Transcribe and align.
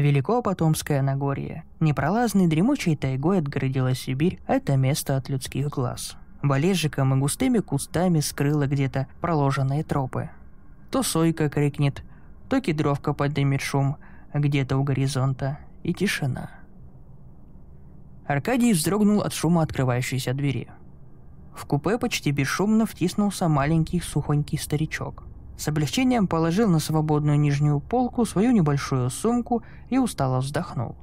Велико 0.00 0.42
Потомское 0.42 1.02
Нагорье. 1.02 1.64
Непролазной 1.80 2.46
дремучей 2.46 2.96
тайгой 2.96 3.38
отгородила 3.38 3.94
Сибирь 3.94 4.40
это 4.46 4.76
место 4.76 5.16
от 5.16 5.28
людских 5.28 5.68
глаз. 5.68 6.16
Болежиком 6.42 7.14
и 7.14 7.18
густыми 7.18 7.58
кустами 7.58 8.20
скрыла 8.20 8.66
где-то 8.66 9.06
проложенные 9.20 9.82
тропы. 9.82 10.30
То 10.90 11.02
сойка 11.02 11.48
крикнет, 11.48 12.02
то 12.48 12.60
кедровка 12.60 13.12
поднимет 13.12 13.60
шум 13.60 13.96
где-то 14.32 14.76
у 14.76 14.84
горизонта, 14.84 15.58
и 15.82 15.94
тишина. 15.94 16.50
Аркадий 18.26 18.72
вздрогнул 18.72 19.22
от 19.22 19.32
шума 19.32 19.62
открывающейся 19.62 20.34
двери. 20.34 20.68
В 21.54 21.64
купе 21.64 21.98
почти 21.98 22.30
бесшумно 22.30 22.86
втиснулся 22.86 23.48
маленький 23.48 24.00
сухонький 24.00 24.58
старичок. 24.58 25.27
С 25.58 25.66
облегчением 25.66 26.28
положил 26.28 26.70
на 26.70 26.78
свободную 26.78 27.38
нижнюю 27.38 27.80
полку 27.80 28.24
свою 28.24 28.52
небольшую 28.52 29.10
сумку 29.10 29.64
и 29.90 29.98
устало 29.98 30.38
вздохнул. 30.38 30.94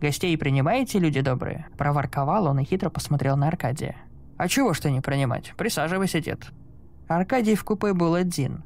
«Гостей 0.00 0.36
принимаете, 0.38 0.98
люди 0.98 1.20
добрые?»– 1.20 1.66
проворковал 1.78 2.46
он 2.46 2.60
и 2.60 2.64
хитро 2.64 2.88
посмотрел 2.88 3.36
на 3.36 3.48
Аркадия. 3.48 3.96
«А 4.38 4.48
чего 4.48 4.72
ж 4.72 4.80
ты 4.80 4.90
не 4.90 5.02
принимать? 5.02 5.52
Присаживайся, 5.58 6.20
дед». 6.20 6.50
Аркадий 7.08 7.56
в 7.56 7.64
купе 7.64 7.92
был 7.92 8.14
один. 8.14 8.64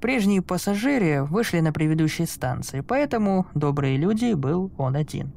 Прежние 0.00 0.40
пассажиры 0.40 1.24
вышли 1.24 1.58
на 1.58 1.72
предыдущей 1.72 2.26
станции, 2.26 2.80
поэтому 2.80 3.46
добрые 3.54 3.96
люди 3.96 4.34
был 4.34 4.70
он 4.78 4.94
один. 4.94 5.32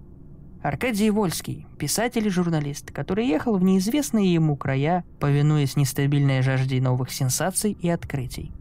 Аркадий 0.61 1.09
Вольский, 1.09 1.65
писатель 1.79 2.27
и 2.27 2.29
журналист, 2.29 2.91
который 2.91 3.25
ехал 3.25 3.57
в 3.57 3.63
неизвестные 3.63 4.31
ему 4.31 4.55
края, 4.57 5.03
повинуясь 5.19 5.75
нестабильной 5.75 6.41
жажде 6.43 6.81
новых 6.81 7.11
сенсаций 7.11 7.71
и 7.71 7.89
открытий. 7.89 8.51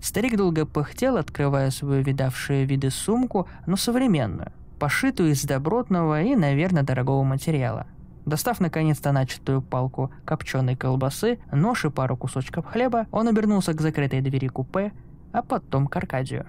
Старик 0.00 0.36
долго 0.36 0.64
пыхтел, 0.64 1.16
открывая 1.16 1.70
свою 1.70 2.02
видавшую 2.02 2.66
виды 2.66 2.90
сумку, 2.90 3.48
но 3.66 3.76
современную, 3.76 4.52
пошитую 4.78 5.32
из 5.32 5.42
добротного 5.44 6.22
и, 6.22 6.36
наверное, 6.36 6.84
дорогого 6.84 7.24
материала. 7.24 7.86
Достав 8.24 8.60
наконец-то 8.60 9.10
начатую 9.10 9.60
палку 9.60 10.12
копченой 10.24 10.76
колбасы, 10.76 11.38
нож 11.50 11.84
и 11.84 11.90
пару 11.90 12.16
кусочков 12.16 12.66
хлеба, 12.66 13.06
он 13.10 13.26
обернулся 13.26 13.72
к 13.72 13.80
закрытой 13.80 14.20
двери 14.20 14.48
купе, 14.48 14.92
а 15.32 15.42
потом 15.42 15.86
к 15.86 15.96
Аркадию. 15.96 16.46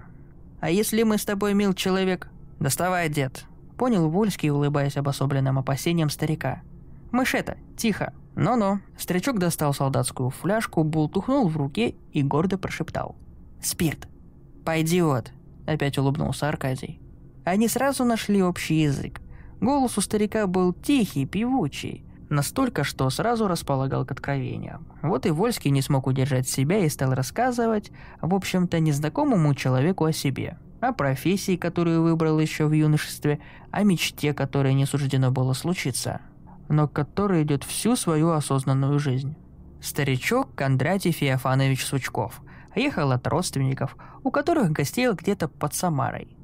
«А 0.60 0.70
если 0.70 1.04
мы 1.04 1.18
с 1.18 1.26
тобой, 1.26 1.54
мил 1.54 1.73
человек...» 1.73 2.30
«Доставай, 2.60 3.10
дед!» 3.10 3.45
Понял 3.78 4.10
Вольский, 4.10 4.50
улыбаясь 4.50 4.98
обособленным 4.98 5.58
опасением 5.58 6.10
старика. 6.10 6.62
«Мышь 7.12 7.34
это, 7.34 7.58
тихо!» 7.78 8.14
«Ну-ну». 8.36 8.80
Старичок 8.98 9.40
достал 9.40 9.73
солдатскую 9.73 10.30
фляжку, 10.30 10.84
бултухнул 10.84 11.48
в 11.48 11.56
руке 11.56 11.95
и 12.12 12.22
гордо 12.22 12.58
прошептал– 12.58 13.16
Спирт. 13.62 14.08
Пойдет, 14.66 15.32
опять 15.66 15.98
улыбнулся 15.98 16.48
Аркадий. 16.48 17.00
Они 17.44 17.68
сразу 17.68 18.06
нашли 18.06 18.44
общий 18.44 18.82
язык. 18.82 19.22
Голос 19.60 19.98
у 19.98 20.02
старика 20.02 20.48
был 20.48 20.74
тихий, 20.74 21.26
певучий, 21.26 22.06
настолько, 22.30 22.84
что 22.84 23.10
сразу 23.10 23.48
располагал 23.48 24.06
к 24.06 24.12
откровениям. 24.12 24.88
Вот 25.02 25.26
и 25.26 25.32
Вольский 25.32 25.72
не 25.72 25.82
смог 25.82 26.08
удержать 26.08 26.48
себя 26.48 26.80
и 26.80 26.90
стал 26.90 27.14
рассказывать, 27.14 27.92
в 28.22 28.34
общем-то, 28.34 28.80
незнакомому 28.80 29.54
человеку 29.56 30.06
о 30.06 30.14
себе. 30.14 30.58
О 30.80 30.94
профессии, 30.94 31.58
которую 31.58 32.04
выбрал 32.04 32.40
еще 32.40 32.66
в 32.66 32.72
юношестве, 32.72 33.40
о 33.72 33.84
мечте, 33.84 34.34
которой 34.34 34.73
не 34.73 34.86
суждено 34.86 35.30
было 35.30 35.54
случиться, 35.54 36.22
но 36.70 36.88
которая 36.88 37.44
идет 37.44 37.66
всю 37.66 37.98
свою 37.98 38.30
осознанную 38.30 38.98
жизнь. 39.00 39.36
Старичок 39.82 40.56
Кондратий 40.56 41.12
Феофанович 41.12 41.86
Сучков, 41.86 42.42
ехал 42.75 43.12
от 43.12 43.28
родственников, 43.28 43.98
у 44.23 44.31
которых 44.31 44.72
гостил 44.72 45.14
где-то 45.14 45.48
под 45.48 45.73
Самарой. 45.73 46.36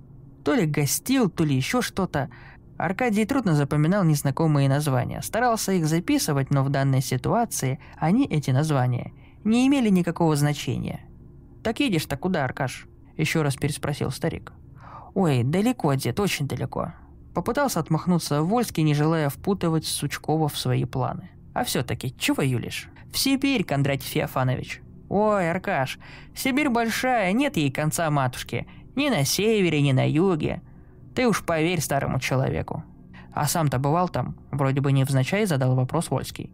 То 0.43 0.53
ли 0.53 0.65
гостил, 0.65 1.29
то 1.29 1.43
ли 1.43 1.55
еще 1.55 1.81
что-то. 1.81 2.29
Аркадий 2.77 3.25
трудно 3.25 3.55
запоминал 3.55 4.03
незнакомые 4.03 4.69
названия, 4.69 5.21
старался 5.21 5.71
их 5.71 5.87
записывать, 5.87 6.51
но 6.51 6.63
в 6.63 6.69
данной 6.69 7.01
ситуации 7.01 7.79
они, 7.97 8.25
эти 8.25 8.51
названия, 8.51 9.13
не 9.44 9.67
имели 9.67 9.89
никакого 9.89 10.35
значения. 10.35 11.05
«Так 11.63 11.79
едешь-то 11.79 12.17
куда, 12.17 12.44
Аркаш?»– 12.44 12.88
еще 13.17 13.41
раз 13.41 13.55
переспросил 13.55 14.11
старик. 14.11 14.53
«Ой, 15.13 15.44
далеко, 15.44 15.94
дед, 15.94 16.19
очень 16.19 16.47
далеко». 16.47 16.94
Попытался 17.33 17.79
отмахнуться 17.79 18.44
Вольский, 18.44 18.83
не 18.83 18.94
желая 18.94 19.29
впутывать 19.29 19.85
Сучкова 19.85 20.47
в 20.47 20.57
свои 20.57 20.85
планы. 20.85 21.29
«А 21.53 21.63
все-таки, 21.63 22.13
чего 22.17 22.44
юлишь?» 22.44 22.89
«В 23.11 23.17
Сибирь, 23.17 23.63
Кондратий 23.63 24.09
Феофанович», 24.09 24.81
«Ой, 25.09 25.49
Аркаш, 25.49 25.99
Сибирь 26.35 26.69
большая, 26.69 27.31
нет 27.31 27.57
ей 27.57 27.71
конца 27.71 28.09
матушки. 28.09 28.67
Ни 28.95 29.09
на 29.09 29.23
севере, 29.25 29.81
ни 29.81 29.91
на 29.91 30.09
юге. 30.09 30.61
Ты 31.13 31.27
уж 31.27 31.43
поверь 31.45 31.81
старому 31.81 32.19
человеку». 32.19 32.83
«А 33.33 33.45
сам-то 33.45 33.79
бывал 33.79 34.09
там?» 34.09 34.38
Вроде 34.51 34.81
бы 34.81 34.91
невзначай 34.91 35.45
задал 35.45 35.75
вопрос 35.75 36.09
Вольский. 36.09 36.51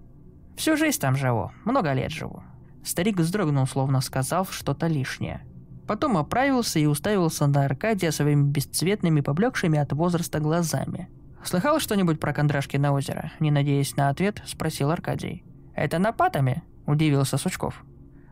«Всю 0.58 0.76
жизнь 0.76 1.00
там 1.00 1.16
живу, 1.16 1.52
много 1.64 1.94
лет 1.94 2.12
живу». 2.12 2.44
Старик 2.84 3.18
вздрогнул, 3.18 3.68
словно 3.68 4.02
сказав 4.02 4.52
что-то 4.52 4.88
лишнее. 4.88 5.42
Потом 5.88 6.18
оправился 6.18 6.80
и 6.80 6.86
уставился 6.86 7.48
на 7.48 7.66
Аркадия 7.66 8.12
своими 8.12 8.50
бесцветными, 8.50 9.22
поблекшими 9.22 9.78
от 9.78 9.94
возраста 9.94 10.40
глазами. 10.40 11.08
«Слыхал 11.44 11.80
что-нибудь 11.80 12.20
про 12.20 12.34
Кондрашкино 12.34 12.94
озеро?» 12.94 13.32
Не 13.40 13.52
надеясь 13.52 13.96
на 13.96 14.10
ответ, 14.10 14.42
спросил 14.46 14.92
Аркадий. 14.92 15.44
«Это 15.76 16.00
на 16.00 16.12
Патоме?»– 16.12 16.64
удивился 16.86 17.38
Сучков. 17.38 17.84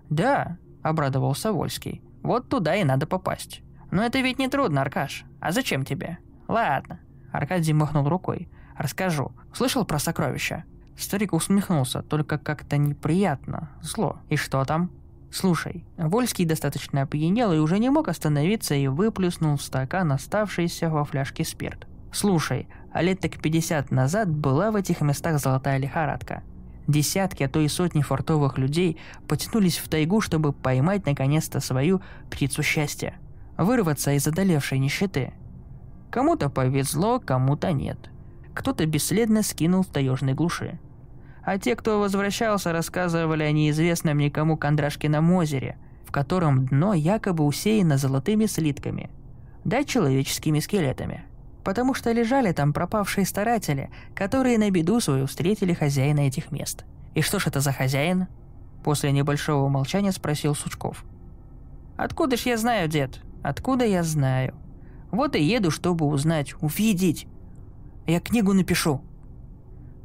«Да»,— 0.10 0.58
обрадовался 0.84 1.52
Вольский. 1.52 2.02
«Вот 2.24 2.50
туда 2.50 2.76
и 2.76 2.84
надо 2.84 3.08
попасть». 3.08 3.62
«Но 3.92 4.04
это 4.04 4.20
ведь 4.20 4.38
не 4.38 4.48
трудно, 4.48 4.82
Аркаш. 4.82 5.26
А 5.40 5.52
зачем 5.52 5.84
тебе?» 5.84 6.20
«Ладно». 6.48 7.00
Аркадий 7.32 7.74
махнул 7.74 8.08
рукой. 8.08 8.50
«Расскажу. 8.78 9.32
Слышал 9.54 9.84
про 9.86 10.00
сокровища?» 10.00 10.64
Старик 10.98 11.34
усмехнулся, 11.34 12.02
только 12.02 12.38
как-то 12.38 12.78
неприятно, 12.78 13.70
зло. 13.82 14.18
«И 14.30 14.36
что 14.36 14.64
там?» 14.66 14.92
«Слушай, 15.32 15.86
Вольский 15.98 16.46
достаточно 16.46 17.04
опьянел 17.04 17.54
и 17.54 17.58
уже 17.58 17.80
не 17.80 17.90
мог 17.90 18.08
остановиться 18.08 18.76
и 18.76 18.88
выплюснул 18.88 19.58
в 19.58 19.62
стакан 19.62 20.12
оставшийся 20.12 20.90
во 20.90 21.06
фляжке 21.06 21.46
спирт. 21.46 21.88
Слушай, 22.12 22.68
а 22.92 23.02
лет 23.02 23.20
так 23.20 23.40
50 23.40 23.92
назад 23.92 24.30
была 24.30 24.72
в 24.72 24.76
этих 24.76 25.02
местах 25.02 25.40
золотая 25.40 25.78
лихорадка. 25.78 26.44
Десятки, 26.90 27.44
а 27.44 27.50
то 27.50 27.60
и 27.60 27.68
сотни 27.68 28.02
фортовых 28.02 28.58
людей 28.58 28.98
потянулись 29.28 29.78
в 29.78 29.88
тайгу, 29.88 30.22
чтобы 30.22 30.54
поймать 30.54 31.06
наконец-то 31.06 31.60
свою 31.60 32.02
птицу 32.32 32.64
счастья. 32.64 33.14
Вырваться 33.60 34.14
из 34.14 34.26
одолевшей 34.26 34.80
нищеты. 34.80 35.34
Кому-то 36.10 36.50
повезло, 36.50 37.20
кому-то 37.20 37.74
нет. 37.74 38.10
Кто-то 38.56 38.88
бесследно 38.88 39.44
скинул 39.44 39.84
в 39.84 39.88
таежной 39.88 40.34
глуши. 40.34 40.80
А 41.44 41.60
те, 41.60 41.76
кто 41.76 42.00
возвращался, 42.00 42.72
рассказывали 42.72 43.44
о 43.44 43.52
неизвестном 43.52 44.18
никому 44.18 44.58
Кондрашкином 44.58 45.32
озере, 45.34 45.78
в 46.08 46.12
котором 46.12 46.66
дно 46.66 46.96
якобы 46.96 47.46
усеяно 47.46 47.98
золотыми 47.98 48.48
слитками, 48.48 49.12
да 49.64 49.84
человеческими 49.84 50.60
скелетами 50.60 51.29
потому 51.64 51.94
что 51.94 52.12
лежали 52.12 52.52
там 52.52 52.74
пропавшие 52.74 53.26
старатели, 53.26 53.90
которые 54.16 54.58
на 54.58 54.70
беду 54.72 55.00
свою 55.00 55.28
встретили 55.28 55.74
хозяина 55.74 56.22
этих 56.22 56.52
мест. 56.52 56.86
И 57.16 57.22
что 57.22 57.40
ж 57.40 57.48
это 57.48 57.60
за 57.60 57.72
хозяин? 57.72 58.28
После 58.84 59.12
небольшого 59.12 59.68
молчания 59.68 60.12
спросил 60.12 60.56
Сучков. 60.56 61.04
«Откуда 61.98 62.38
ж 62.38 62.42
я 62.42 62.58
знаю, 62.58 62.88
дед? 62.88 63.20
Откуда 63.44 63.86
я 63.86 64.04
знаю? 64.04 64.56
Вот 65.12 65.36
и 65.36 65.44
еду, 65.44 65.70
чтобы 65.72 66.06
узнать, 66.06 66.56
увидеть. 66.62 67.28
Я 68.08 68.20
книгу 68.20 68.54
напишу». 68.54 69.02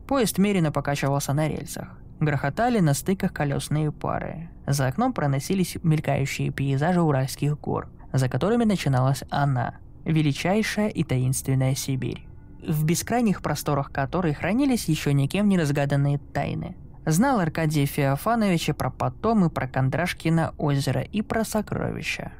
Поезд 0.08 0.38
меренно 0.38 0.72
покачивался 0.72 1.32
на 1.32 1.48
рельсах. 1.48 1.98
Грохотали 2.20 2.80
на 2.80 2.94
стыках 2.94 3.32
колесные 3.32 3.92
пары. 3.92 4.50
За 4.66 4.86
окном 4.86 5.12
проносились 5.12 5.76
мелькающие 5.82 6.50
пейзажи 6.50 7.00
уральских 7.00 7.58
гор, 7.60 7.88
за 8.12 8.28
которыми 8.28 8.64
начиналась 8.64 9.24
она, 9.30 9.76
величайшая 10.04 10.88
и 10.88 11.02
таинственная 11.04 11.74
Сибирь, 11.74 12.26
в 12.66 12.84
бескрайних 12.84 13.42
просторах 13.42 13.90
которой 13.90 14.34
хранились 14.34 14.88
еще 14.88 15.12
никем 15.12 15.48
не 15.48 15.58
разгаданные 15.58 16.18
тайны. 16.18 16.76
Знал 17.06 17.40
Аркадий 17.40 17.84
Феофанович 17.84 18.74
про 18.76 18.90
потом 18.90 19.44
и 19.44 19.50
про 19.50 19.68
Кондрашкино 19.68 20.54
озеро 20.56 21.02
и 21.02 21.20
про 21.20 21.44
сокровища, 21.44 22.32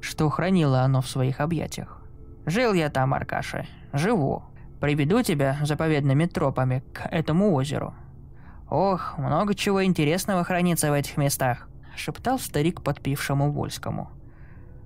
что 0.00 0.28
хранило 0.28 0.82
оно 0.82 1.00
в 1.00 1.08
своих 1.08 1.40
объятиях. 1.40 2.02
«Жил 2.46 2.72
я 2.72 2.88
там, 2.88 3.14
Аркаша, 3.14 3.66
живу. 3.92 4.44
Приведу 4.80 5.22
тебя 5.22 5.58
заповедными 5.62 6.26
тропами 6.26 6.82
к 6.92 7.06
этому 7.10 7.52
озеру. 7.52 7.94
Ох, 8.68 9.16
много 9.18 9.54
чего 9.54 9.84
интересного 9.84 10.44
хранится 10.44 10.90
в 10.90 10.94
этих 10.94 11.16
местах»,– 11.16 11.68
шептал 11.96 12.38
старик 12.38 12.82
подпившему 12.82 13.52
Вольскому– 13.52 14.10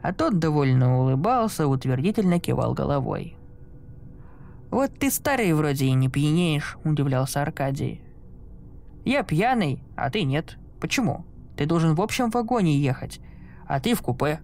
а 0.07 0.13
тот 0.13 0.39
довольно 0.39 1.01
улыбался, 1.01 1.67
утвердительно 1.67 2.39
кивал 2.39 2.75
головой. 2.75 3.35
«Вот 4.71 4.97
ты 4.97 5.11
старый 5.11 5.53
вроде 5.53 5.87
и 5.87 5.95
не 5.95 6.09
пьянеешь»,– 6.09 6.79
удивлялся 6.85 7.43
Аркадий. 7.43 8.03
«Я 9.05 9.25
пьяный, 9.25 9.83
а 9.97 10.09
ты 10.11 10.23
нет. 10.23 10.59
Почему? 10.81 11.27
Ты 11.57 11.67
должен 11.67 11.97
в 11.97 12.01
общем 12.01 12.31
вагоне 12.31 12.79
ехать, 12.79 13.21
а 13.67 13.81
ты 13.81 13.95
в 13.95 14.03
купе. 14.03 14.39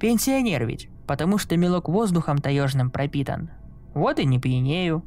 Пенсионер 0.00 0.66
ведь, 0.66 0.88
потому 1.06 1.38
что 1.38 1.56
мелок 1.56 1.88
воздухом 1.88 2.38
таежным 2.38 2.90
пропитан. 2.90 3.50
Вот 3.94 4.18
и 4.18 4.24
не 4.24 4.40
пьянею. 4.40 5.04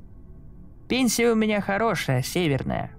Пенсия 0.87 1.29
у 1.29 1.35
меня 1.35 1.59
хорошая, 1.59 2.21
северная. 2.21 2.91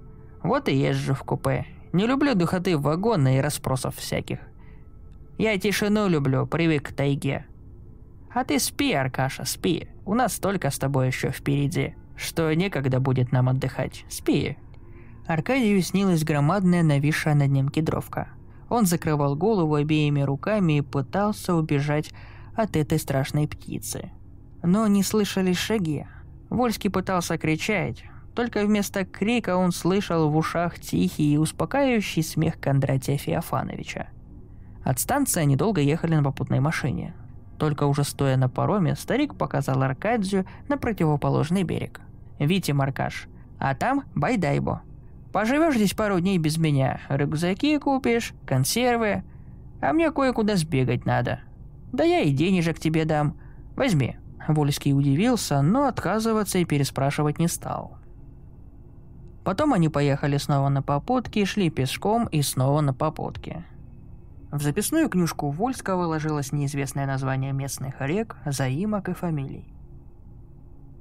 Вот 0.43 0.69
и 0.69 0.77
езжу 0.77 1.15
в 1.15 1.23
купе. 1.23 1.65
Не 1.95 2.07
люблю 2.07 2.35
духоты 2.35 2.77
вагона 2.77 3.39
и 3.39 3.41
расспросов 3.41 3.97
всяких. 3.97 4.41
Я 5.39 5.59
тишину 5.59 6.09
люблю, 6.09 6.47
привык 6.47 6.91
к 6.91 6.93
тайге. 6.93 7.47
А 8.33 8.45
ты 8.45 8.59
спи, 8.59 8.93
Аркаша, 8.93 9.45
спи. 9.45 9.89
У 10.05 10.15
нас 10.15 10.35
столько 10.35 10.71
с 10.71 10.79
тобой 10.79 11.09
еще 11.09 11.31
впереди, 11.31 11.95
что 12.17 12.53
некогда 12.53 13.01
будет 13.01 13.33
нам 13.33 13.49
отдыхать. 13.49 14.05
Спи. 14.09 14.57
Аркадию 15.27 15.81
снилась 15.83 16.25
громадная 16.25 16.83
нависшая 16.83 17.35
над 17.35 17.51
ним 17.51 17.69
кедровка. 17.69 18.29
Он 18.69 18.87
закрывал 18.87 19.37
голову 19.37 19.75
обеими 19.75 20.21
руками 20.21 20.79
и 20.79 20.83
пытался 20.83 21.55
убежать 21.55 22.11
от 22.55 22.77
этой 22.77 22.99
страшной 22.99 23.49
птицы. 23.49 24.11
Но 24.63 24.87
не 24.87 25.03
слышались 25.03 25.59
шаги. 25.59 26.07
Вольский 26.51 26.91
пытался 26.91 27.39
кричать, 27.39 28.05
только 28.35 28.65
вместо 28.65 29.05
крика 29.05 29.57
он 29.57 29.73
слышал 29.73 30.29
в 30.31 30.37
ушах 30.37 30.79
тихий 30.79 31.35
и 31.35 31.39
успокаивающий 31.39 32.23
смех 32.23 32.59
Кондратия 32.61 33.17
Феофановича. 33.17 34.09
От 34.85 35.01
станции 35.01 35.41
они 35.41 35.57
долго 35.57 35.81
ехали 35.81 36.15
на 36.15 36.23
попутной 36.23 36.61
машине. 36.61 37.15
Только 37.59 37.85
уже 37.85 38.05
стоя 38.05 38.37
на 38.37 38.49
пароме, 38.49 38.95
старик 38.95 39.35
показал 39.35 39.83
Аркадию 39.83 40.45
на 40.69 40.77
противоположный 40.77 41.63
берег. 41.63 42.01
«Вите, 42.39 42.75
Маркаш, 42.75 43.29
а 43.59 43.75
там 43.75 44.05
Байдайбо. 44.15 44.83
Поживешь 45.33 45.77
здесь 45.77 45.95
пару 45.95 46.21
дней 46.21 46.39
без 46.39 46.59
меня, 46.59 47.01
рюкзаки 47.09 47.79
купишь, 47.79 48.35
консервы, 48.47 49.25
а 49.81 49.93
мне 49.93 50.11
кое-куда 50.11 50.57
сбегать 50.57 51.07
надо. 51.07 51.41
Да 51.93 52.05
я 52.05 52.21
и 52.21 52.33
денежек 52.33 52.79
тебе 52.79 53.05
дам. 53.05 53.37
Возьми». 53.77 54.17
Вольский 54.47 54.93
удивился, 54.93 55.63
но 55.63 55.87
отказываться 55.87 56.59
и 56.59 56.67
переспрашивать 56.67 57.39
не 57.39 57.49
стал. 57.49 57.97
Потом 59.43 59.73
они 59.73 59.89
поехали 59.89 60.37
снова 60.37 60.69
на 60.69 60.83
попутки, 60.83 61.45
шли 61.45 61.71
пешком 61.71 62.27
и 62.27 62.43
снова 62.43 62.83
на 62.83 62.93
попутки. 62.93 63.65
В 64.55 64.63
записную 64.63 65.09
книжку 65.09 65.51
Вольска 65.51 65.97
выложилось 65.97 66.53
неизвестное 66.53 67.07
название 67.07 67.53
местных 67.53 68.01
рек, 68.01 68.37
заимок 68.47 69.09
и 69.09 69.13
фамилий. 69.13 69.75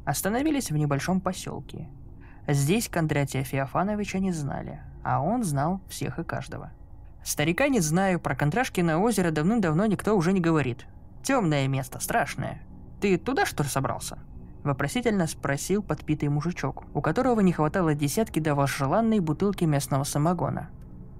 Остановились 0.06 0.72
в 0.72 0.76
небольшом 0.76 1.22
поселке. 1.22 1.88
Здесь 2.48 2.90
Кондратия 2.90 3.44
Феофановича 3.44 4.18
не 4.18 4.32
знали, 4.32 4.82
а 5.04 5.22
он 5.22 5.44
знал 5.44 5.82
всех 5.88 6.18
и 6.18 6.24
каждого. 6.24 6.72
Старика 7.24 7.68
не 7.68 7.80
знаю, 7.80 8.20
про 8.20 8.36
Контрашкино 8.36 8.98
озеро 8.98 9.30
давным-давно 9.30 9.86
никто 9.86 10.18
уже 10.18 10.34
не 10.34 10.40
говорит. 10.40 10.88
Темное 11.22 11.68
место, 11.68 12.00
страшное. 12.00 12.60
Ты 13.02 13.20
туда 13.20 13.46
что 13.46 13.62
ли 13.62 13.70
собрался? 13.70 14.18
Вопросительно 14.64 15.28
спросил 15.28 15.84
подпитый 15.84 16.30
мужичок, 16.30 16.86
у 16.96 17.02
которого 17.02 17.40
не 17.42 17.54
хватало 17.54 17.94
десятки 17.94 18.40
до 18.40 18.56
возжеланной 18.56 19.20
бутылки 19.20 19.64
местного 19.64 20.06
самогона. 20.06 20.72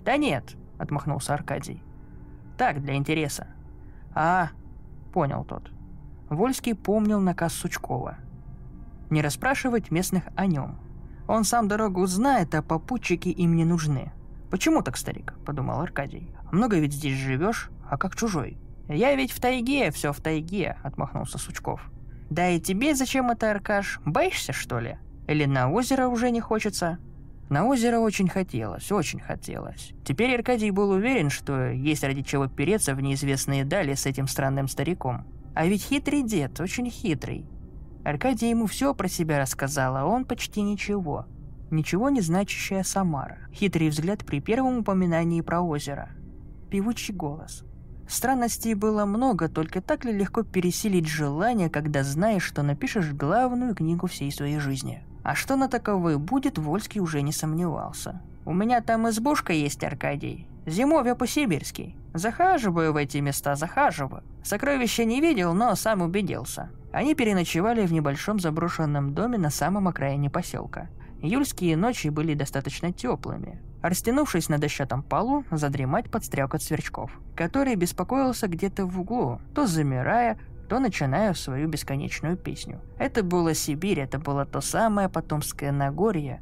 «Да 0.04 0.18
нет»,— 0.18 0.56
отмахнулся 0.80 1.36
Аркадий. 1.36 1.84
Так, 2.58 2.82
для 2.82 2.96
интереса. 2.96 3.48
А, 4.14 4.50
понял 5.12 5.44
тот. 5.44 5.72
Вольский 6.30 6.76
помнил 6.76 7.20
наказ 7.20 7.54
Сучкова. 7.54 8.18
Не 9.10 9.22
расспрашивать 9.22 9.92
местных 9.92 10.24
о 10.36 10.46
нем. 10.46 10.80
Он 11.28 11.44
сам 11.44 11.68
дорогу 11.68 12.06
знает, 12.06 12.54
а 12.56 12.62
попутчики 12.62 13.30
им 13.30 13.56
не 13.56 13.66
нужны. 13.66 14.12
Почему 14.50 14.82
так, 14.82 14.98
старик? 14.98 15.34
Подумал 15.46 15.82
Аркадий. 15.82 16.30
Много 16.52 16.80
ведь 16.80 16.94
здесь 16.94 17.18
живешь, 17.18 17.72
а 17.90 17.98
как 17.98 18.16
чужой. 18.16 18.58
Я 18.88 19.16
ведь 19.16 19.32
в 19.32 19.40
тайге, 19.40 19.92
все 19.92 20.12
в 20.12 20.22
тайге, 20.22 20.78
отмахнулся 20.84 21.38
Сучков. 21.38 21.90
Да 22.30 22.50
и 22.50 22.60
тебе 22.60 22.96
зачем 22.96 23.30
это, 23.30 23.52
Аркаш? 23.52 24.00
Боишься, 24.06 24.54
что 24.54 24.80
ли? 24.80 24.98
Или 25.28 25.46
на 25.46 25.72
озеро 25.72 26.08
уже 26.08 26.32
не 26.32 26.42
хочется? 26.42 27.00
На 27.50 27.66
озеро 27.66 28.00
очень 28.00 28.30
хотелось, 28.30 28.92
очень 28.92 29.20
хотелось. 29.20 29.94
Теперь 30.06 30.36
Аркадий 30.36 30.72
был 30.72 30.92
уверен, 30.92 31.30
что 31.30 31.70
есть 31.70 32.04
ради 32.04 32.22
чего 32.24 32.48
переться 32.48 32.96
в 32.96 33.02
неизвестные 33.02 33.66
дали 33.66 33.94
с 33.94 34.06
этим 34.06 34.28
странным 34.28 34.68
стариком. 34.68 35.26
А 35.54 35.66
ведь 35.66 35.84
хитрый 35.84 36.24
дед, 36.24 36.60
очень 36.60 36.90
хитрый. 36.90 37.46
Аркадий 38.04 38.50
ему 38.50 38.66
все 38.66 38.94
про 38.94 39.08
себя 39.08 39.40
рассказал, 39.40 39.96
а 39.98 40.06
он 40.06 40.26
почти 40.26 40.62
ничего. 40.62 41.26
Ничего 41.70 42.10
не 42.10 42.22
значащая 42.22 42.84
Самара. 42.84 43.38
Хитрый 43.54 43.90
взгляд 43.90 44.26
при 44.26 44.40
первом 44.40 44.80
упоминании 44.80 45.42
про 45.42 45.62
озеро. 45.62 46.10
Певучий 46.70 47.14
голос. 47.14 47.64
Странностей 48.08 48.74
было 48.74 49.06
много, 49.06 49.48
только 49.48 49.82
так 49.82 50.06
ли 50.06 50.12
легко 50.12 50.44
пересилить 50.44 51.08
желание, 51.08 51.70
когда 51.70 52.04
знаешь, 52.04 52.44
что 52.44 52.64
напишешь 52.64 53.14
главную 53.14 53.76
книгу 53.76 54.08
всей 54.08 54.32
своей 54.32 54.60
жизни– 54.60 55.04
а 55.24 55.36
что 55.36 55.56
на 55.56 55.68
таковой 55.68 56.18
будет, 56.18 56.58
Вольский 56.58 57.02
уже 57.02 57.22
не 57.22 57.32
сомневался. 57.32 58.22
«У 58.46 58.54
меня 58.54 58.82
там 58.82 59.10
избушка 59.10 59.54
есть, 59.54 59.84
Аркадий. 59.84 60.48
Зимовье 60.66 61.16
по-сибирски. 61.16 61.96
Захаживаю 62.14 62.94
в 62.94 62.98
эти 62.98 63.18
места, 63.18 63.56
захаживаю. 63.56 64.24
Сокровища 64.44 65.06
не 65.06 65.22
видел, 65.22 65.54
но 65.54 65.76
сам 65.76 66.02
убедился». 66.02 66.70
Они 66.92 67.16
переночевали 67.16 67.88
в 67.88 67.92
небольшом 67.92 68.40
заброшенном 68.40 69.16
доме 69.16 69.40
на 69.40 69.50
самом 69.50 69.88
окраине 69.88 70.30
поселка. 70.30 70.90
Июльские 71.24 71.76
ночи 71.76 72.10
были 72.10 72.36
достаточно 72.36 72.92
теплыми. 72.94 73.60
Растянувшись 73.82 74.48
на 74.48 74.60
дощатом 74.60 75.02
полу, 75.02 75.44
задремать 75.50 76.12
под 76.12 76.24
стрелкот 76.24 76.62
сверчков, 76.62 77.12
который 77.36 77.76
беспокоился 77.76 78.48
где-то 78.48 78.86
в 78.86 79.00
углу, 79.00 79.40
то 79.56 79.66
замирая, 79.66 80.38
то 80.74 80.80
начинаю 80.80 81.36
свою 81.36 81.68
бесконечную 81.68 82.36
песню. 82.36 82.82
Это 82.98 83.22
была 83.22 83.54
Сибирь, 83.54 84.00
это 84.00 84.18
было 84.18 84.44
то 84.44 84.60
самое 84.60 85.08
Потомское 85.08 85.72
Нагорье, 85.72 86.42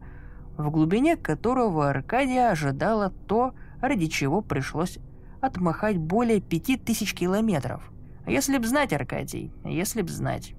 в 0.55 0.71
глубине 0.71 1.17
которого 1.17 1.89
Аркадия 1.89 2.49
ожидала 2.49 3.09
то, 3.09 3.53
ради 3.81 4.05
чего 4.07 4.41
пришлось 4.41 4.99
отмахать 5.41 5.97
более 5.97 6.39
пяти 6.39 6.77
тысяч 6.77 7.13
километров. 7.13 7.91
Если 8.25 8.57
б 8.57 8.65
знать, 8.65 8.93
Аркадий, 8.93 9.51
если 9.65 10.01
б 10.01 10.07
знать. 10.07 10.53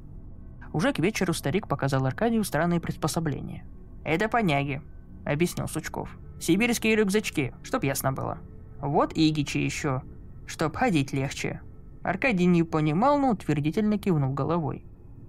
Уже 0.75 0.93
к 0.93 0.99
вечеру 0.99 1.33
старик 1.33 1.67
показал 1.67 2.05
Аркадию 2.05 2.45
странные 2.45 2.79
приспособления. 2.79 3.65
«Это 4.05 4.29
поняги»,— 4.29 4.83
объяснил 5.25 5.67
Сучков. 5.67 6.11
«Сибирские 6.39 6.95
рюкзачки, 6.95 7.55
чтоб 7.63 7.83
ясно 7.85 8.13
было. 8.13 8.37
Вот 8.83 9.13
игичи 9.15 9.57
еще, 9.57 10.03
чтоб 10.47 10.77
ходить 10.77 11.15
легче. 11.15 11.63
Аркадий 12.03 12.47
не 12.47 12.63
понимал, 12.63 13.19
но 13.19 13.31
утвердительно 13.31 13.99
кивнул 13.99 14.33
головой. 14.33 14.85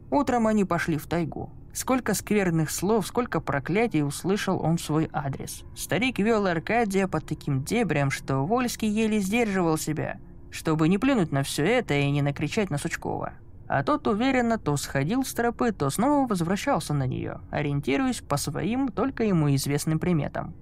Утром 0.10 0.48
они 0.48 0.66
пошли 0.66 0.98
в 0.98 1.08
тайгу. 1.08 1.52
Сколько 1.74 2.14
скверных 2.14 2.70
слов, 2.70 3.08
сколько 3.08 3.40
проклятий 3.40 4.04
услышал 4.04 4.62
он 4.64 4.78
в 4.78 4.82
свой 4.82 5.10
адрес. 5.12 5.64
Старик 5.76 6.20
вел 6.20 6.46
Аркадия 6.46 7.08
по 7.08 7.20
таким 7.20 7.64
дебрям, 7.64 8.12
что 8.12 8.46
Вольский 8.46 8.88
еле 8.88 9.20
сдерживал 9.20 9.80
себя, 9.80 10.20
чтобы 10.52 10.88
не 10.88 11.00
плюнуть 11.00 11.32
на 11.32 11.42
все 11.42 11.66
это 11.66 11.96
и 11.96 12.12
не 12.12 12.22
накричать 12.22 12.70
на 12.70 12.78
Сучкова. 12.78 13.34
А 13.68 13.84
тот 13.84 14.06
уверенно 14.06 14.60
то 14.60 14.78
сходил 14.78 15.24
с 15.24 15.34
тропы, 15.34 15.72
то 15.72 15.90
снова 15.90 16.28
возвращался 16.28 16.94
на 16.94 17.08
нее, 17.08 17.40
ориентируясь 17.50 18.22
по 18.22 18.38
своим, 18.38 18.90
только 18.90 19.24
ему 19.24 19.54
известным 19.56 19.98
приметам. 19.98 20.54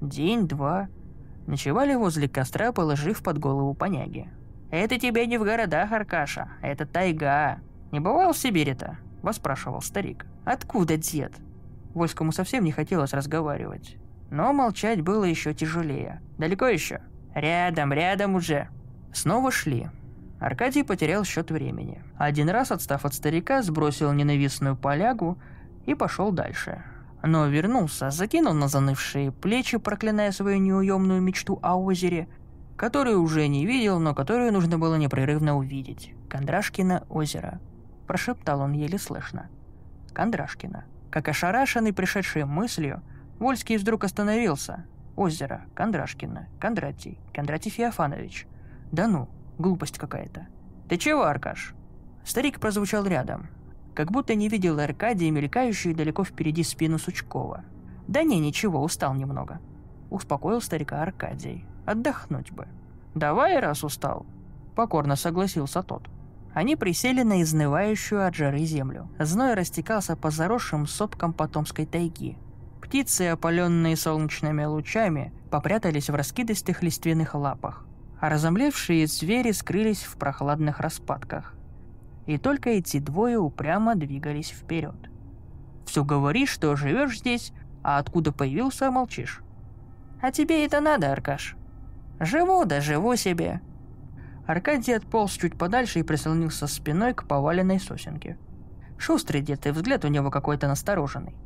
День-два. 0.00 0.88
Ночевали 1.46 1.94
возле 1.94 2.28
костра, 2.28 2.72
положив 2.72 3.22
под 3.22 3.38
голову 3.38 3.74
поняги. 3.74 4.28
«Это 4.70 4.98
тебе 4.98 5.26
не 5.26 5.38
в 5.38 5.44
городах, 5.44 5.92
Аркаша, 5.92 6.48
это 6.62 6.86
тайга. 6.86 7.60
Не 7.90 8.00
бывал 8.00 8.32
в 8.32 8.38
Сибири-то?»– 8.38 8.98
воспрашивал 9.22 9.80
старик. 9.80 10.26
«Откуда, 10.44 10.96
дед?» 10.96 11.32
Вольскому 11.94 12.32
совсем 12.32 12.64
не 12.64 12.72
хотелось 12.72 13.14
разговаривать. 13.14 13.96
Но 14.30 14.52
молчать 14.52 15.00
было 15.00 15.24
еще 15.24 15.54
тяжелее. 15.54 16.20
«Далеко 16.36 16.66
еще?» 16.66 17.00
«Рядом, 17.34 17.92
рядом 17.92 18.34
уже!» 18.34 18.68
Снова 19.12 19.50
шли. 19.50 19.88
Аркадий 20.38 20.84
потерял 20.84 21.24
счет 21.24 21.50
времени. 21.50 22.02
Один 22.16 22.48
раз, 22.48 22.70
отстав 22.70 23.04
от 23.04 23.14
старика, 23.14 23.62
сбросил 23.62 24.12
ненавистную 24.12 24.76
полягу 24.76 25.38
и 25.86 25.94
пошел 25.94 26.30
дальше. 26.30 26.82
Но 27.22 27.48
вернулся, 27.48 28.10
закинул 28.10 28.54
на 28.54 28.68
занывшие 28.68 29.32
плечи, 29.32 29.78
проклиная 29.78 30.30
свою 30.30 30.58
неуемную 30.58 31.20
мечту 31.20 31.58
о 31.62 31.76
озере, 31.76 32.28
которую 32.78 33.20
уже 33.20 33.48
не 33.48 33.66
видел, 33.66 33.98
но 33.98 34.14
которую 34.14 34.52
нужно 34.52 34.78
было 34.78 34.94
непрерывно 34.94 35.56
увидеть. 35.58 36.14
Кондрашкино 36.30 37.04
озеро. 37.10 37.60
Прошептал 38.06 38.60
он 38.60 38.72
еле 38.72 38.98
слышно. 38.98 39.50
Кондрашкино. 40.14 40.84
Как 41.10 41.26
ошарашенный 41.28 41.92
пришедшей 41.92 42.44
мыслью, 42.44 43.02
Вольский 43.40 43.78
вдруг 43.78 44.04
остановился. 44.04 44.86
Озеро, 45.16 45.62
Кондрашкино, 45.74 46.48
Кондратий, 46.60 47.18
Кондратий 47.34 47.72
Феофанович. 47.72 48.46
Да 48.92 49.08
ну, 49.08 49.28
глупость 49.58 49.98
какая-то. 49.98 50.46
Ты 50.88 50.98
чего, 50.98 51.24
Аркаш? 51.24 51.74
Старик 52.24 52.60
прозвучал 52.60 53.04
рядом, 53.04 53.48
как 53.96 54.12
будто 54.12 54.36
не 54.36 54.48
видел 54.48 54.78
Аркадия, 54.78 55.32
мелькающую 55.32 55.96
далеко 55.96 56.22
впереди 56.22 56.62
спину 56.62 56.98
Сучкова. 56.98 57.64
Да 58.06 58.22
не, 58.22 58.38
ничего, 58.38 58.80
устал 58.80 59.14
немного. 59.14 59.58
Успокоил 60.10 60.60
старика 60.60 61.02
Аркадий. 61.02 61.64
Отдохнуть 61.88 62.52
бы. 62.52 62.68
«Давай, 63.14 63.58
раз 63.60 63.82
устал»,— 63.82 64.26
покорно 64.76 65.16
согласился 65.16 65.82
тот. 65.82 66.06
Они 66.52 66.76
присели 66.76 67.22
на 67.22 67.40
изнывающую 67.40 68.26
от 68.26 68.34
жары 68.34 68.58
землю. 68.66 69.08
Зной 69.18 69.54
растекался 69.54 70.14
по 70.14 70.30
заросшим 70.30 70.86
сопкам 70.86 71.32
потомской 71.32 71.86
тайги. 71.86 72.36
Птицы, 72.82 73.28
опаленные 73.28 73.96
солнечными 73.96 74.64
лучами, 74.64 75.32
попрятались 75.50 76.10
в 76.10 76.14
раскидистых 76.14 76.82
лиственных 76.82 77.34
лапах, 77.34 77.86
а 78.20 78.28
разомлевшие 78.28 79.06
звери 79.06 79.52
скрылись 79.52 80.02
в 80.02 80.18
прохладных 80.18 80.80
распадках. 80.80 81.54
И 82.26 82.36
только 82.36 82.68
эти 82.68 82.98
двое 82.98 83.38
упрямо 83.38 83.94
двигались 83.94 84.50
вперед. 84.50 85.08
Все 85.86 86.04
говоришь, 86.04 86.50
что 86.50 86.76
живешь 86.76 87.20
здесь, 87.20 87.54
а 87.82 87.96
откуда 87.96 88.30
появился, 88.30 88.90
молчишь. 88.90 89.40
А 90.20 90.30
тебе 90.32 90.66
это 90.66 90.82
надо, 90.82 91.10
Аркаш. 91.10 91.57
Живу 92.20 92.64
да 92.64 92.80
живу 92.80 93.16
себе. 93.16 93.60
Аркадий 94.46 94.92
отполз 94.92 95.32
чуть 95.32 95.56
подальше 95.56 96.00
и 96.00 96.02
прислонился 96.02 96.66
спиной 96.66 97.14
к 97.14 97.24
поваленной 97.24 97.78
сосенке. 97.78 98.38
Шустрый 98.96 99.42
дед, 99.42 99.66
и 99.66 99.70
взгляд 99.70 100.04
у 100.04 100.08
него 100.08 100.30
какой-то 100.30 100.66
настороженный. 100.66 101.36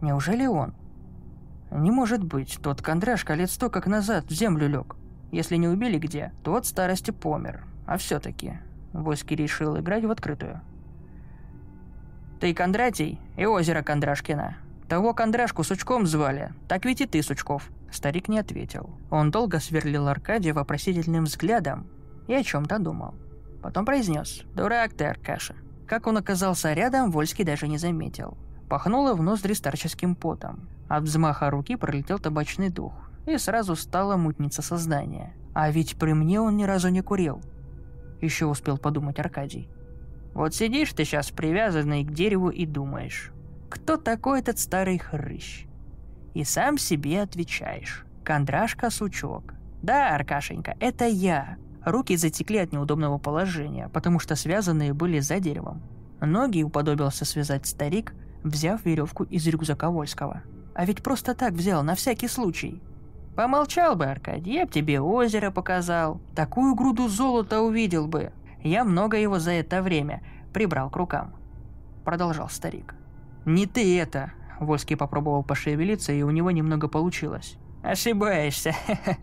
Неужели 0.00 0.46
он? 0.46 0.74
Не 1.70 1.90
может 1.90 2.22
быть, 2.22 2.58
тот 2.62 2.82
кондрашка 2.82 3.34
лет 3.34 3.50
сто 3.50 3.70
как 3.70 3.86
назад 3.86 4.26
в 4.26 4.32
землю 4.32 4.68
лег. 4.68 4.96
Если 5.32 5.56
не 5.56 5.66
убили 5.66 5.98
где, 5.98 6.32
то 6.44 6.54
от 6.54 6.66
старости 6.66 7.10
помер. 7.10 7.64
А 7.86 7.96
все-таки, 7.96 8.58
Войски 8.92 9.34
решил 9.34 9.78
играть 9.78 10.04
в 10.04 10.10
открытую. 10.10 10.60
Ты 12.40 12.54
Кондратий 12.54 13.18
и 13.36 13.46
озеро 13.46 13.82
Кондрашкина. 13.82 14.56
Того 14.88 15.14
Кондрашку 15.14 15.64
Сучком 15.64 16.06
звали, 16.06 16.52
так 16.68 16.84
ведь 16.84 17.00
и 17.00 17.06
ты, 17.06 17.22
Сучков. 17.22 17.70
Старик 17.90 18.28
не 18.28 18.38
ответил. 18.38 18.90
Он 19.10 19.30
долго 19.30 19.58
сверлил 19.58 20.06
Аркадия 20.06 20.54
вопросительным 20.54 21.24
взглядом 21.24 21.86
и 22.28 22.34
о 22.34 22.42
чем-то 22.42 22.78
думал. 22.78 23.14
Потом 23.62 23.84
произнес 23.84 24.42
«Дурак 24.54 24.92
ты, 24.92 25.04
Аркаша». 25.04 25.56
Как 25.88 26.06
он 26.06 26.16
оказался 26.16 26.72
рядом, 26.72 27.10
Вольский 27.10 27.44
даже 27.44 27.68
не 27.68 27.78
заметил. 27.78 28.36
Пахнуло 28.68 29.14
в 29.14 29.22
ноздри 29.22 29.54
старческим 29.54 30.14
потом. 30.14 30.68
От 30.88 31.04
взмаха 31.04 31.50
руки 31.50 31.76
пролетел 31.76 32.18
табачный 32.18 32.70
дух, 32.70 32.92
и 33.26 33.38
сразу 33.38 33.76
стало 33.76 34.16
мутниться 34.16 34.62
сознание. 34.62 35.32
А 35.54 35.70
ведь 35.70 35.96
при 35.96 36.12
мне 36.12 36.40
он 36.40 36.56
ни 36.56 36.64
разу 36.64 36.88
не 36.88 37.02
курил. 37.02 37.40
Еще 38.20 38.46
успел 38.46 38.78
подумать 38.78 39.18
Аркадий. 39.18 39.68
Вот 40.34 40.54
сидишь 40.54 40.92
ты 40.92 41.04
сейчас 41.04 41.30
привязанный 41.30 42.04
к 42.04 42.12
дереву 42.12 42.50
и 42.50 42.66
думаешь, 42.66 43.32
кто 43.68 43.96
такой 43.96 44.40
этот 44.40 44.58
старый 44.58 44.98
хрыщ? 44.98 45.66
И 46.34 46.44
сам 46.44 46.78
себе 46.78 47.22
отвечаешь. 47.22 48.04
Кондрашка-сучок. 48.24 49.54
Да, 49.82 50.14
Аркашенька, 50.14 50.76
это 50.80 51.06
я. 51.06 51.56
Руки 51.84 52.16
затекли 52.16 52.58
от 52.58 52.72
неудобного 52.72 53.18
положения, 53.18 53.88
потому 53.88 54.18
что 54.18 54.34
связанные 54.34 54.92
были 54.92 55.20
за 55.20 55.38
деревом. 55.38 55.82
Ноги 56.20 56.62
уподобился 56.62 57.24
связать 57.24 57.66
старик, 57.66 58.14
взяв 58.42 58.84
веревку 58.84 59.24
из 59.24 59.46
рюкзака 59.46 59.90
Вольского. 59.90 60.42
А 60.74 60.84
ведь 60.84 61.02
просто 61.02 61.34
так 61.34 61.52
взял, 61.52 61.82
на 61.82 61.94
всякий 61.94 62.28
случай. 62.28 62.82
Помолчал 63.36 63.96
бы, 63.96 64.06
Аркадий, 64.06 64.54
я 64.54 64.66
б 64.66 64.72
тебе 64.72 65.00
озеро 65.00 65.50
показал. 65.50 66.20
Такую 66.34 66.74
груду 66.74 67.08
золота 67.08 67.60
увидел 67.60 68.06
бы. 68.06 68.32
Я 68.62 68.82
много 68.82 69.16
его 69.18 69.38
за 69.38 69.52
это 69.52 69.82
время 69.82 70.22
прибрал 70.52 70.90
к 70.90 70.96
рукам. 70.96 71.34
Продолжал 72.04 72.48
старик. 72.48 72.94
«Не 73.46 73.66
ты 73.66 73.98
это!» 73.98 74.32
Вольский 74.58 74.96
попробовал 74.96 75.42
пошевелиться, 75.44 76.12
и 76.12 76.22
у 76.22 76.30
него 76.30 76.50
немного 76.50 76.88
получилось. 76.88 77.56
«Ошибаешься!» 77.82 78.74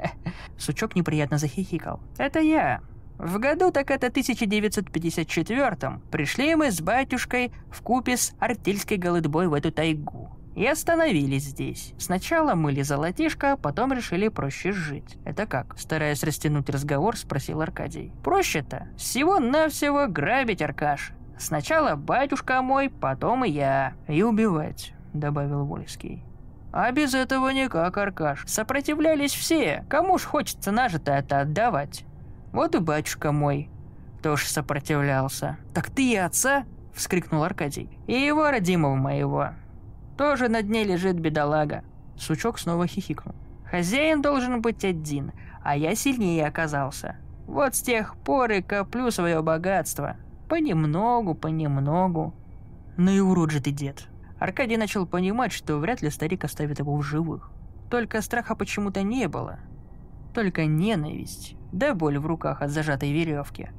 Сучок 0.58 0.96
неприятно 0.96 1.38
захихикал. 1.38 2.00
«Это 2.18 2.40
я. 2.40 2.82
В 3.18 3.38
году 3.38 3.72
так 3.72 3.92
это 3.92 4.08
1954-м 4.08 6.02
пришли 6.10 6.56
мы 6.56 6.72
с 6.72 6.82
батюшкой 6.82 7.52
в 7.70 7.82
купе 7.82 8.18
с 8.18 8.34
артельской 8.40 8.98
голодьбой 8.98 9.48
в 9.48 9.54
эту 9.54 9.72
тайгу. 9.72 10.32
И 10.56 10.66
остановились 10.66 11.44
здесь. 11.44 11.94
Сначала 11.98 12.54
мыли 12.54 12.84
золотишко, 12.84 13.58
потом 13.58 13.92
решили 13.92 14.28
проще 14.28 14.72
жить. 14.72 15.18
Это 15.26 15.48
как? 15.48 15.78
Стараясь 15.80 16.24
растянуть 16.24 16.70
разговор, 16.70 17.18
спросил 17.18 17.62
Аркадий. 17.62 18.14
Проще-то. 18.24 18.88
Всего-навсего 18.98 20.08
грабить, 20.08 20.62
Аркаш. 20.62 21.14
Сначала 21.38 21.96
батюшка 21.96 22.62
мой, 22.62 22.90
потом 22.90 23.46
и 23.46 23.50
я. 23.50 23.94
И 24.08 24.24
убивать, 24.24 24.94
добавил 25.14 25.66
Вольский. 25.66 26.24
А 26.72 26.92
без 26.92 27.14
этого 27.14 27.50
никак, 27.50 27.98
Аркаш. 27.98 28.46
Сопротивлялись 28.48 29.34
все. 29.34 29.86
Кому 29.90 30.18
ж 30.18 30.24
хочется 30.24 30.72
нажитое 30.72 31.20
это 31.20 31.42
отдавать? 31.42 32.06
Вот 32.52 32.76
и 32.76 32.80
батюшка 32.80 33.32
мой 33.32 33.70
тоже 34.24 34.48
сопротивлялся. 34.48 35.58
Так 35.74 35.90
ты 35.90 36.14
и 36.14 36.16
отца? 36.16 36.66
Вскрикнул 36.94 37.44
Аркадий. 37.44 37.90
И 38.08 38.14
его 38.14 38.50
родимого 38.50 38.96
моего. 38.96 39.50
Тоже 40.18 40.48
на 40.48 40.62
дне 40.62 40.84
лежит 40.84 41.20
бедолага. 41.20 41.84
Сучок 42.18 42.58
снова 42.58 42.88
хихикнул. 42.88 43.36
Хозяин 43.70 44.22
должен 44.22 44.62
быть 44.62 44.86
один, 44.86 45.32
а 45.64 45.76
я 45.76 45.96
сильнее 45.96 46.48
оказался. 46.48 47.18
Вот 47.48 47.76
с 47.76 47.82
тех 47.82 48.16
пор 48.18 48.52
и 48.52 48.62
коплю 48.62 49.12
свое 49.12 49.42
богатство. 49.42 50.16
Понемногу, 50.54 51.34
понемногу. 51.34 52.32
Ну 52.96 53.10
и 53.10 53.20
урод 53.20 53.50
же 53.50 53.60
ты, 53.60 53.72
дед. 53.72 54.08
Аркадий 54.38 54.78
начал 54.78 55.08
понимать, 55.08 55.52
что 55.52 55.78
вряд 55.78 56.04
ли 56.04 56.12
старик 56.12 56.44
оставит 56.44 56.78
его 56.78 56.96
в 56.96 57.02
живых. 57.02 57.50
Только 57.90 58.22
страха 58.22 58.54
почему-то 58.54 59.02
не 59.02 59.28
было. 59.28 59.58
Только 60.32 60.68
ненависть, 60.68 61.56
да 61.72 61.96
боль 61.96 62.20
в 62.20 62.28
руках 62.28 62.62
от 62.62 62.70
зажатой 62.70 63.12
веревки. 63.12 63.72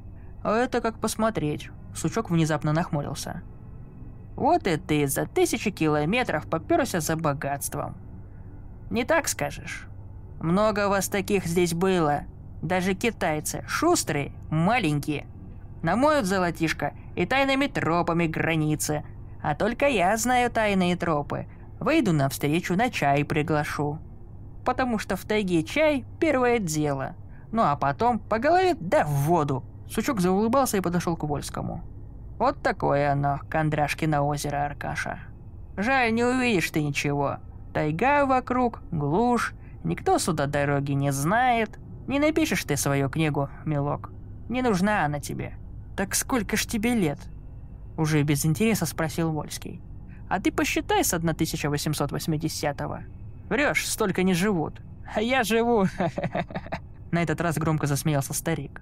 А 0.43 0.53
это 0.57 0.81
как 0.81 0.99
посмотреть. 0.99 1.69
Сучок 1.95 2.29
внезапно 2.29 2.73
нахмурился. 2.73 3.41
Вот 4.35 4.67
и 4.67 4.75
ты 4.75 5.07
за 5.07 5.27
тысячи 5.27 5.71
километров 5.71 6.45
поперся 6.45 6.99
за 6.99 7.15
богатством. 7.15 7.95
Не 8.89 9.05
так 9.05 9.29
скажешь? 9.29 9.87
Много 10.41 10.89
вас 10.89 11.07
таких 11.07 11.45
здесь 11.45 11.73
было. 11.73 12.23
Даже 12.61 12.95
китайцы, 12.95 13.63
шустрые, 13.65 14.33
маленькие. 14.49 15.25
Намоют 15.85 16.25
золотишко 16.25 16.95
и 17.15 17.27
тайными 17.27 17.67
тропами 17.67 18.25
границы. 18.25 19.03
А 19.43 19.53
только 19.53 19.85
я 19.85 20.17
знаю 20.17 20.49
тайные 20.49 20.95
тропы. 20.95 21.45
Выйду 21.79 22.11
навстречу, 22.11 22.75
на 22.75 22.89
чай 22.89 23.23
приглашу. 23.23 23.99
Потому 24.65 24.97
что 24.97 25.15
в 25.15 25.23
тайге 25.25 25.61
чай– 25.61 26.03
первое 26.19 26.57
дело. 26.57 27.13
Ну 27.51 27.61
а 27.61 27.75
потом 27.75 28.17
по 28.17 28.39
голове 28.39 28.75
да 28.79 29.05
в 29.05 29.09
воду. 29.09 29.63
Сучок 29.87 30.21
заулыбался 30.21 30.77
и 30.77 30.81
подошел 30.81 31.15
к 31.15 31.23
Вольскому. 31.23 31.83
Вот 32.39 32.63
такое 32.63 33.11
оно, 33.11 33.41
Кондрашкино 33.47 34.23
озеро, 34.23 34.65
Аркаша. 34.65 35.19
Жаль, 35.77 36.15
не 36.15 36.23
увидишь 36.23 36.71
ты 36.71 36.81
ничего. 36.81 37.37
Тайга 37.75 38.25
вокруг, 38.25 38.81
глушь, 38.89 39.53
никто 39.83 40.17
сюда 40.17 40.47
дороги 40.47 40.93
не 40.93 41.11
знает. 41.11 41.77
Не 42.07 42.17
напишешь 42.17 42.63
ты 42.63 42.75
свою 42.75 43.07
книгу, 43.07 43.51
милок. 43.65 44.09
Не 44.49 44.63
нужна 44.63 45.05
она 45.05 45.19
тебе. 45.19 45.53
Так 45.95 46.15
сколько 46.15 46.57
ж 46.57 46.65
тебе 46.65 46.93
лет? 46.93 47.19
Уже 47.97 48.21
без 48.23 48.45
интереса 48.45 48.85
спросил 48.85 49.31
Вольский. 49.31 49.81
А 50.27 50.39
ты 50.39 50.51
посчитай 50.51 51.03
с 51.03 51.13
1880-го. 51.13 52.99
Врешь, 53.49 53.87
столько 53.87 54.23
не 54.23 54.33
живут. 54.33 54.81
А 55.15 55.21
я 55.21 55.43
живу. 55.43 55.85
На 57.11 57.23
этот 57.23 57.39
раз 57.39 57.57
громко 57.57 57.87
засмеялся 57.87 58.33
старик. 58.33 58.81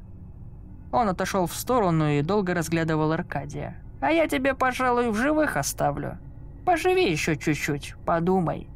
Он 0.91 1.09
отошел 1.09 1.47
в 1.47 1.55
сторону 1.55 2.07
и 2.07 2.21
долго 2.21 2.53
разглядывал 2.53 3.11
Аркадия. 3.11 3.75
«А 3.99 4.11
я 4.11 4.27
тебе, 4.27 4.53
пожалуй, 4.53 5.09
в 5.09 5.15
живых 5.15 5.57
оставлю. 5.57 6.19
Поживи 6.65 7.09
еще 7.09 7.35
чуть-чуть, 7.35 7.95
подумай. 8.05 8.67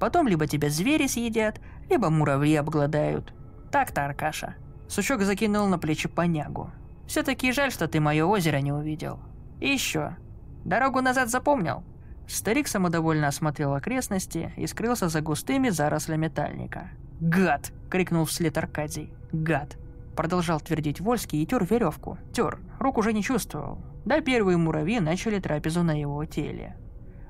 Потом 0.00 0.28
либо 0.28 0.46
тебя 0.46 0.70
звери 0.70 1.06
съедят, 1.06 1.60
либо 1.90 2.10
муравьи 2.10 2.54
обгладают. 2.54 3.34
Так-то, 3.70 4.06
Аркаша». 4.06 4.54
Сучок 4.88 5.22
закинул 5.22 5.66
на 5.66 5.78
плечи 5.78 6.08
понягу. 6.08 6.70
«Все-таки 7.08 7.50
жаль, 7.52 7.72
что 7.72 7.88
ты 7.88 7.98
мое 8.00 8.24
озеро 8.24 8.58
не 8.58 8.70
увидел. 8.70 9.18
И 9.60 9.68
еще. 9.68 10.16
Дорогу 10.64 11.00
назад 11.00 11.30
запомнил?» 11.30 11.82
Старик 12.28 12.68
самодовольно 12.68 13.28
осмотрел 13.28 13.72
окрестности 13.74 14.52
и 14.56 14.66
скрылся 14.66 15.08
за 15.08 15.22
густыми 15.22 15.70
зарослями 15.70 16.28
тальника. 16.28 16.90
«Гад!»— 17.20 17.72
крикнул 17.90 18.26
вслед 18.26 18.56
Аркадий. 18.58 19.12
«Гад!» 19.32 19.78
Продолжал 20.14 20.60
твердить 20.60 21.00
Вольский 21.00 21.42
и 21.42 21.46
тер 21.46 21.64
веревку. 21.64 22.18
Тер, 22.32 22.58
рук 22.78 22.98
уже 22.98 23.12
не 23.12 23.22
чувствовал. 23.22 23.78
Да 24.04 24.20
первые 24.20 24.58
муравьи 24.58 25.00
начали 25.00 25.38
трапезу 25.38 25.82
на 25.82 25.98
его 25.98 26.24
теле. 26.24 26.76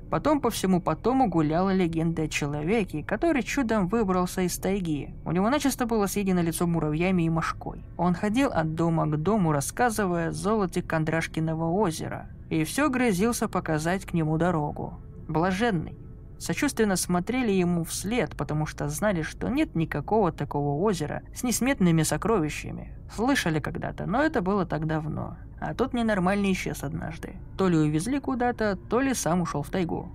Потом 0.09 0.41
по 0.41 0.49
всему 0.49 0.81
потому 0.81 1.27
гуляла 1.27 1.73
легенда 1.73 2.23
о 2.23 2.27
человеке, 2.27 3.03
который 3.03 3.43
чудом 3.43 3.87
выбрался 3.87 4.41
из 4.41 4.57
тайги. 4.57 5.13
У 5.25 5.31
него 5.31 5.49
начисто 5.49 5.85
было 5.85 6.07
съедено 6.07 6.41
лицо 6.41 6.65
муравьями 6.65 7.23
и 7.23 7.29
мошкой. 7.29 7.83
Он 7.97 8.13
ходил 8.13 8.49
от 8.51 8.75
дома 8.75 9.05
к 9.05 9.17
дому, 9.21 9.51
рассказывая 9.51 10.29
о 10.29 10.31
золоте 10.31 10.81
Кондрашкиного 10.81 11.69
озера, 11.71 12.27
и 12.49 12.63
все 12.63 12.89
грозился 12.89 13.47
показать 13.47 14.05
к 14.05 14.13
нему 14.13 14.37
дорогу. 14.37 14.99
Блаженный. 15.27 15.97
Сочувственно 16.39 16.95
смотрели 16.95 17.51
ему 17.51 17.83
вслед, 17.83 18.35
потому 18.35 18.65
что 18.65 18.87
знали, 18.89 19.21
что 19.21 19.49
нет 19.49 19.75
никакого 19.75 20.31
такого 20.31 20.81
озера 20.81 21.21
с 21.35 21.43
несметными 21.43 22.03
сокровищами. 22.03 22.93
Слышали 23.13 23.59
когда-то, 23.59 24.05
но 24.05 24.21
это 24.23 24.41
было 24.41 24.65
так 24.65 24.87
давно. 24.87 25.37
А 25.59 25.73
тот 25.73 25.93
ненормальный 25.93 26.53
исчез 26.53 26.83
однажды. 26.83 27.35
То 27.57 27.67
ли 27.67 27.77
увезли 27.77 28.19
куда-то, 28.19 28.77
то 28.77 29.01
ли 29.01 29.13
сам 29.13 29.41
ушел 29.41 29.61
в 29.61 29.69
тайгу. 29.69 30.09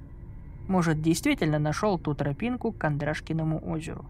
Может, 0.67 1.03
действительно 1.03 1.59
нашел 1.59 1.99
ту 1.99 2.15
тропинку 2.15 2.73
к 2.73 2.79
Кондрашкиному 2.79 3.63
озеру. 3.71 4.07